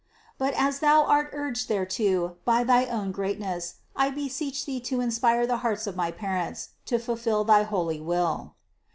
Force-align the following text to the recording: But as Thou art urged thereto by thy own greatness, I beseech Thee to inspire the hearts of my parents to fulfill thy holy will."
But 0.39 0.55
as 0.55 0.79
Thou 0.79 1.03
art 1.03 1.29
urged 1.31 1.67
thereto 1.67 2.37
by 2.43 2.63
thy 2.63 2.87
own 2.87 3.11
greatness, 3.11 3.75
I 3.95 4.09
beseech 4.09 4.65
Thee 4.65 4.79
to 4.79 4.99
inspire 4.99 5.45
the 5.45 5.57
hearts 5.57 5.85
of 5.85 5.95
my 5.95 6.09
parents 6.09 6.69
to 6.87 6.97
fulfill 6.97 7.43
thy 7.43 7.61
holy 7.61 7.99
will." 8.01 8.55